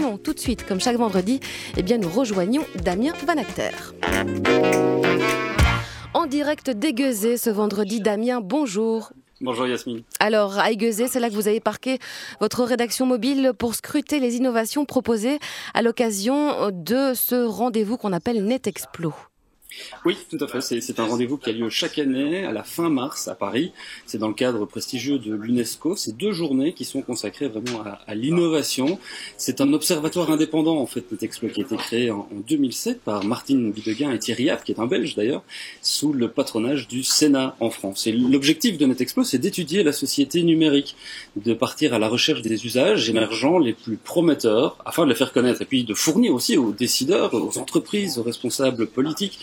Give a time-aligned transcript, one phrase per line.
[0.00, 1.40] sinon, tout de suite, comme chaque vendredi,
[1.76, 3.70] eh bien, nous rejoignons Damien Van Acter.
[6.14, 9.12] En direct d'Aiguezé ce vendredi, Damien, bonjour.
[9.42, 10.02] Bonjour Yasmine.
[10.18, 11.98] Alors, à Aiguezé, c'est là que vous avez parqué
[12.40, 15.38] votre rédaction mobile pour scruter les innovations proposées
[15.74, 19.12] à l'occasion de ce rendez-vous qu'on appelle NetExplo.
[20.04, 20.80] Oui, tout à fait.
[20.80, 23.72] C'est un rendez-vous qui a lieu chaque année à la fin mars à Paris.
[24.06, 25.96] C'est dans le cadre prestigieux de l'UNESCO.
[25.96, 28.98] C'est deux journées qui sont consacrées vraiment à, l'innovation.
[29.36, 33.70] C'est un observatoire indépendant en fait Netexplo qui a été créé en, 2007 par Martine
[33.70, 35.42] Videguin et Thierry App, qui est un Belge d'ailleurs,
[35.82, 38.06] sous le patronage du Sénat en France.
[38.06, 40.96] Et l'objectif de NetExplo, c'est d'étudier la société numérique,
[41.36, 45.32] de partir à la recherche des usages émergents les plus prometteurs afin de les faire
[45.32, 49.38] connaître et puis de fournir aussi aux décideurs, aux entreprises, aux responsables politiques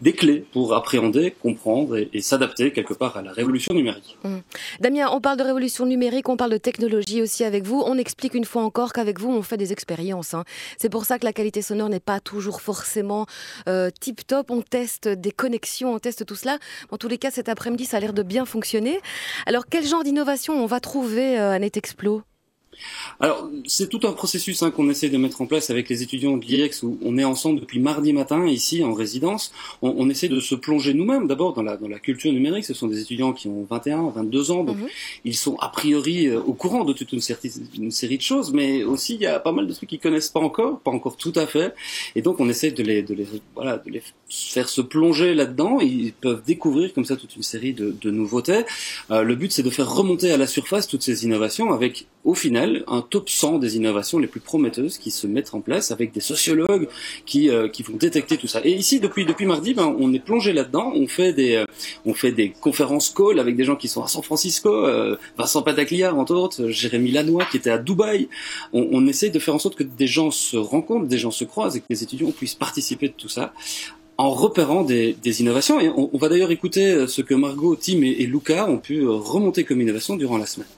[0.00, 4.16] des clés pour appréhender, comprendre et, s'adapter quelque part à la révolution numérique.
[4.24, 4.36] Mmh.
[4.80, 7.82] Damien, on parle de révolution numérique, on parle de technologie aussi avec vous.
[7.84, 10.34] On explique une fois encore qu'avec vous, on fait des expériences.
[10.34, 10.44] Hein.
[10.78, 13.26] C'est pour ça que la qualité sonore n'est pas toujours forcément
[13.68, 14.50] euh, tip-top.
[14.50, 16.58] On teste des connexions, on teste tout cela.
[16.90, 19.00] En tous les cas, cet après-midi, ça a l'air de bien fonctionner.
[19.46, 22.22] Alors, quel genre d'innovation on va trouver euh, à NetExplo
[23.20, 26.36] alors, c'est tout un processus hein, qu'on essaie de mettre en place avec les étudiants
[26.36, 29.52] de l'IEX où on est ensemble depuis mardi matin ici en résidence.
[29.82, 32.64] On, on essaie de se plonger nous-mêmes d'abord dans la, dans la culture numérique.
[32.64, 34.88] Ce sont des étudiants qui ont 21, 22 ans, donc mhm.
[35.24, 37.20] ils sont a priori euh, au courant de toute une,
[37.76, 40.30] une, série de choses, mais aussi il y a pas mal de trucs qu'ils connaissent
[40.30, 41.74] pas encore, pas encore tout à fait.
[42.14, 45.80] Et donc on essaie de les, de les, voilà, de les faire se plonger là-dedans.
[45.80, 48.64] Ils peuvent découvrir comme ça toute une série de, de nouveautés.
[49.10, 52.34] Euh, le but c'est de faire remonter à la surface toutes ces innovations avec au
[52.34, 56.12] final un top 100 des innovations les plus prometteuses qui se mettent en place avec
[56.12, 56.88] des sociologues
[57.24, 58.60] qui, euh, qui vont détecter tout ça.
[58.64, 60.92] Et ici, depuis, depuis mardi, ben, on est plongé là-dedans.
[60.94, 61.64] On fait des, euh,
[62.04, 65.62] on fait des conférences call avec des gens qui sont à San Francisco, euh, Vincent
[65.62, 68.28] Patacliar, entre autres, Jérémy Lanois qui était à Dubaï.
[68.72, 71.44] On, on essaye de faire en sorte que des gens se rencontrent, des gens se
[71.44, 73.52] croisent et que les étudiants puissent participer de tout ça
[74.18, 75.80] en repérant des, des innovations.
[75.80, 79.06] Et on, on va d'ailleurs écouter ce que Margot, Tim et, et Luca ont pu
[79.06, 80.68] remonter comme innovation durant la semaine.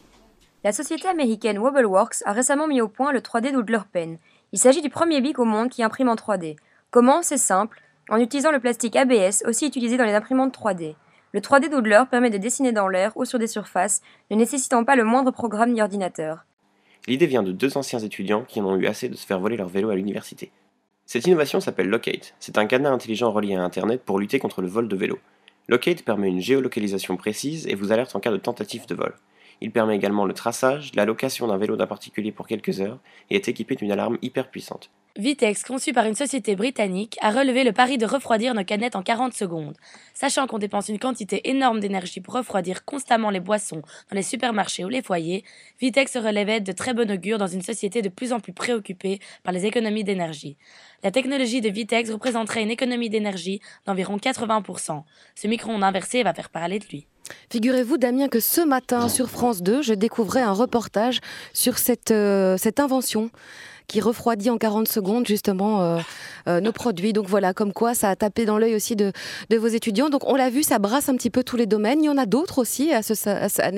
[0.65, 4.19] La société américaine Wobbleworks a récemment mis au point le 3D Doodler Pen.
[4.53, 6.55] Il s'agit du premier bic au monde qui imprime en 3D.
[6.93, 7.23] Comment?
[7.23, 10.95] C'est simple, en utilisant le plastique ABS aussi utilisé dans les imprimantes 3D.
[11.33, 14.95] Le 3D Doodler permet de dessiner dans l'air ou sur des surfaces, ne nécessitant pas
[14.95, 16.45] le moindre programme ni ordinateur.
[17.09, 19.57] L'idée vient de deux anciens étudiants qui en ont eu assez de se faire voler
[19.57, 20.53] leur vélo à l'université.
[21.07, 22.35] Cette innovation s'appelle Locate.
[22.39, 25.19] C'est un cadenas intelligent relié à Internet pour lutter contre le vol de vélo.
[25.67, 29.13] Locate permet une géolocalisation précise et vous alerte en cas de tentative de vol.
[29.63, 32.99] Il permet également le traçage, la location d'un vélo d'un particulier pour quelques heures
[33.31, 34.91] et est équipé d'une alarme hyper puissante.
[35.17, 39.05] Vitex, conçu par une société britannique, a relevé le pari de refroidir nos canettes en
[39.05, 39.77] 40 secondes.
[40.15, 44.85] Sachant qu'on dépense une quantité énorme d'énergie pour refroidir constamment les boissons dans les supermarchés
[44.85, 45.45] ou les foyers,
[45.81, 49.53] Vitex relevait de très bon augure dans une société de plus en plus préoccupée par
[49.53, 50.57] les économies d'énergie.
[51.05, 55.05] La technologie de Vitex représenterait une économie d'énergie d'environ 80%.
[55.37, 57.07] Ce micro-ondes inversé va faire parler de lui.
[57.51, 61.21] Figurez-vous, Damien, que ce matin sur France 2, je découvrais un reportage
[61.53, 63.31] sur cette, euh, invention
[63.89, 65.99] qui refroidit en 40 secondes justement euh,
[66.49, 67.13] euh, nos produits.
[67.13, 69.13] Donc voilà, comme quoi ça a tapé dans l'œil aussi de,
[69.51, 70.09] vos étudiants.
[70.09, 72.03] Donc on l'a vu, ça brasse un petit peu tous les domaines.
[72.03, 73.71] Il y en a d'autres aussi à, ce, à,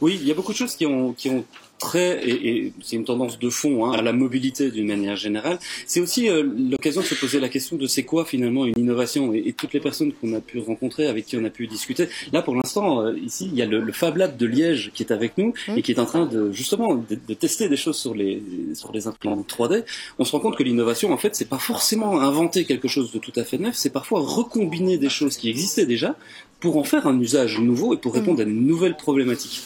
[0.00, 1.44] Oui, il y a beaucoup de choses qui ont, qui ont
[1.80, 5.98] très, et, c'est une tendance de fond hein, à la mobilité d'une manière générale, c'est
[5.98, 9.52] aussi euh, l'occasion de se poser la question de c'est quoi finalement une innovation et,
[9.54, 12.08] toutes les personnes qu'on a pu rencontrer, avec qui on a pu discuter.
[12.32, 15.02] Là, pour l'instant, euh, ici, il y a le, le, Fab Lab de Liège qui
[15.02, 15.78] est avec nous mmh.
[15.78, 18.42] et qui est en train de justement de, tester des choses sur les
[18.74, 19.84] sur les implants 3D.
[20.18, 23.18] On se rend compte que l'innovation, en fait, c'est pas forcément inventer quelque chose de
[23.18, 26.16] tout à fait neuf, c'est parfois recombiner des choses qui existaient déjà
[26.60, 28.46] pour en faire un usage nouveau et pour répondre mmh.
[28.46, 29.62] à une nouvelle problématique.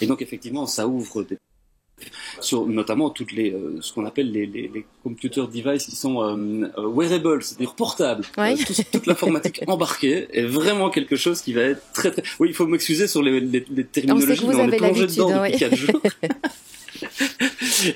[0.00, 1.38] Et donc effectivement, ça ouvre des
[2.40, 6.22] sur notamment toutes les euh, ce qu'on appelle les, les, les computer devices qui sont
[6.22, 8.24] euh, euh, wearables, c'est-à-dire portables.
[8.92, 12.22] toute l'informatique embarquée est vraiment quelque chose qui va être très très.
[12.38, 15.58] Oui, il faut m'excuser sur les, les, les terminologies, mais on est plongé dedans depuis.
[15.58, 16.02] 4 jours.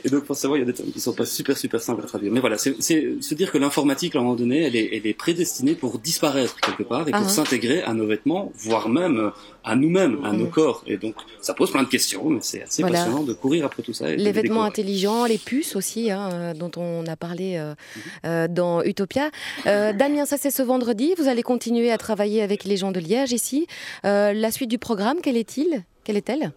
[0.04, 2.07] et donc forcément, il y a des termes qui sont pas super super simples à
[2.07, 2.33] traduire.
[2.33, 5.15] Mais voilà, c'est se dire que l'informatique à un moment donné, elle est, elle est
[5.15, 7.28] prédestinée pour disparaître quelque part et pour uh-huh.
[7.28, 9.33] s'intégrer à nos vêtements, voire même
[9.65, 10.51] à nous-mêmes, à nos mm.
[10.51, 10.83] corps.
[10.86, 13.92] Et donc ça pose plein de questions, mais c'est assez passionnant de courir après tout
[13.92, 14.10] ça.
[14.10, 18.01] les vêtements intelligents, les puces aussi, hein, euh, dont on a parlé euh, mm-hmm.
[18.27, 19.30] euh, dans Utopia.
[19.66, 21.15] Euh, Damien, ça c'est ce vendredi.
[21.16, 23.66] Vous allez continuer à travailler avec les gens de Liège ici.
[24.04, 25.84] Euh, la suite du programme, quelle est-il?
[26.04, 26.53] Quelle est-elle?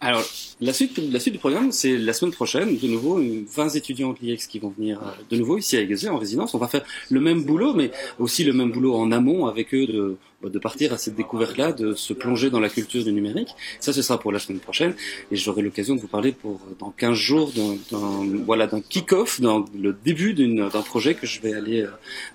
[0.00, 0.22] Alors,
[0.62, 4.18] la suite, la suite du programme, c'est la semaine prochaine, de nouveau, 20 étudiants de
[4.22, 6.54] l'IEX qui vont venir euh, de nouveau ici à Aiguezé en résidence.
[6.54, 9.86] On va faire le même boulot, mais aussi le même boulot en amont avec eux
[9.86, 10.16] de,
[10.48, 13.54] de partir à cette découverte-là, de se plonger dans la culture du numérique.
[13.80, 14.94] Ça, ce sera pour la semaine prochaine,
[15.30, 17.98] et j'aurai l'occasion de vous parler pour dans 15 jours d'un
[18.44, 21.86] voilà d'un kick-off, dans le début d'un projet que je vais aller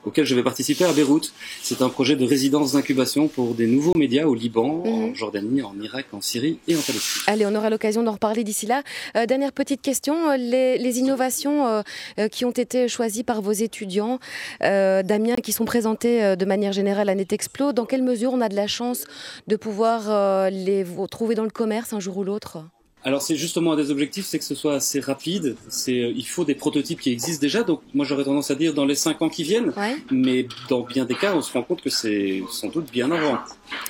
[0.06, 1.34] auquel je vais participer à Beyrouth.
[1.62, 5.16] C'est un projet de résidence d'incubation pour des nouveaux médias au Liban, en mhm.
[5.16, 7.22] Jordanie, en Irak, en Syrie et en Palestine.
[7.28, 8.84] Allez, on aura l'occasion d'en reparler d'ici là.
[9.28, 11.84] dernière petite question, les, les innovations
[12.32, 14.20] qui ont été choisies par vos étudiants,
[14.62, 18.56] Damien, qui sont présentées de manière générale à NetExplo, dans quelle mesure on a de
[18.56, 19.06] la chance
[19.48, 22.60] de pouvoir euh, les trouver dans le commerce un jour ou l'autre?
[23.04, 25.56] Alors c'est justement un des objectifs, c'est que ce soit assez rapide.
[25.68, 27.64] C'est, euh, il faut des prototypes qui existent déjà.
[27.64, 29.74] Donc moi j'aurais tendance à dire dans les cinq ans qui viennent.
[30.12, 33.40] Mais dans bien des cas, on se rend compte que c'est sans doute bien avant.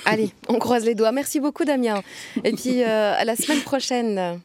[0.06, 1.12] Allez, on croise les doigts.
[1.12, 2.02] Merci beaucoup Damien.
[2.44, 4.40] Et puis euh, à la semaine prochaine.